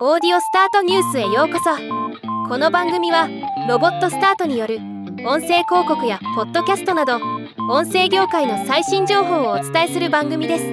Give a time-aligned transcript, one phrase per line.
[0.00, 1.70] オーディオスタートニュースへようこそ。
[2.48, 3.28] この番組は
[3.68, 4.78] ロボットスタートによる
[5.24, 7.20] 音声広告やポッドキャストなど
[7.70, 10.64] 音声業界の最新情報をお伝えする番組です。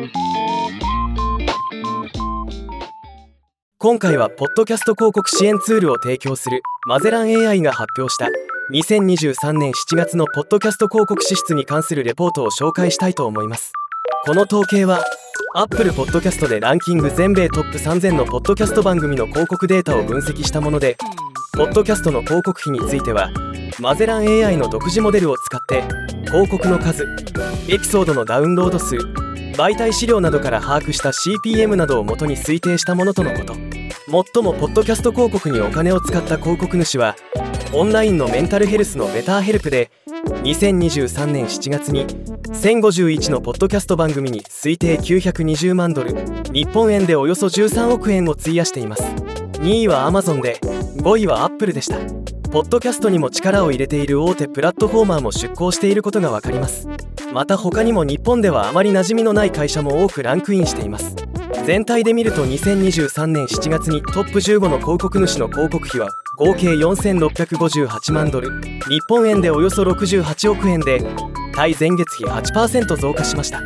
[3.77, 8.27] 今回はポッドキャスト広告支援ツールを提供するマゼラン AI が発表した
[8.73, 13.71] 2023年7月のポッドキャスト広告支出に関するレポートを紹介したいと思います。
[14.25, 15.05] この統計は
[15.53, 20.95] Apple Podcast でランキング全米トップ3000のポッドキャスト番組の広告データを分析したもので
[21.57, 23.31] ポッドキャストの広告費については
[23.79, 25.83] マゼラン AI の独自モデルを使って
[26.27, 27.05] 広告の数
[27.67, 28.95] エピソードのダウンロード数
[29.57, 33.53] 媒体資料などから把握した CPM などを元に推定したものとのこと。
[34.11, 37.15] 最もポッドキャスト広告にお金を使った広告主は
[37.73, 39.89] オンラインのメンタルヘルスのベターヘルプで
[40.43, 46.15] 2023年7月に1051のポッドキャスト番組に推定920万ドル
[46.51, 49.03] 日本円でおよそ13億円を費やしています。
[49.03, 50.59] 2位は Amazon で
[50.97, 51.97] 5位は Apple でした。
[52.49, 56.87] ポッドキャストにも力を入れている大手プラットフォーマーも出向していることが分かります。
[57.31, 61.15] また他にも日本ではあまり馴染みのない会社も多くランクインしています。
[61.65, 66.09] 全体で見ると2023年7月にトップ15の広告主の広告費は
[66.41, 68.49] 合計4658万ドル。
[68.89, 70.99] 日本円でおよそ68億円で
[71.53, 73.59] 対前月比8%増加しました。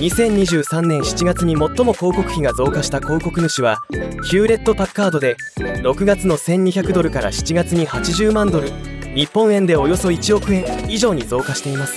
[0.00, 3.78] 2023年7月に最も広告費が増加した広告主は
[4.24, 8.72] ヒューレット・パッカードで6月の1200ドルから7月に80万ドル。
[9.14, 11.94] 日本円でおよそ1億円以上に増加しています。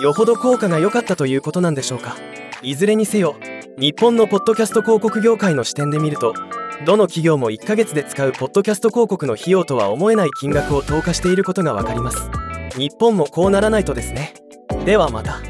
[0.00, 2.16] よほど効果が良かったということなんでしょうか。
[2.62, 3.36] いずれにせよ
[3.78, 6.32] 日本のポッドキャスト広告業界の視点で見ると
[6.84, 12.30] どの企業も1ヶ月で使うポッドキャスト広告の費用とは思えない金額を投下していることが分かります。
[12.76, 14.34] 日本もこうならないとですね。
[14.84, 15.40] ではまた。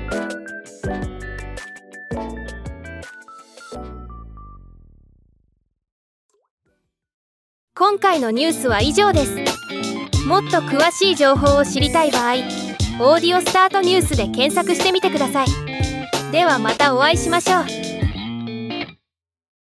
[7.75, 9.37] 今回のニュースは以上です。
[10.27, 12.35] もっと詳しい情報を知りたい場合
[12.99, 15.47] 「オーディオスタートニュース」で検索してみてください。
[16.33, 17.86] ではまたお会いしましょう。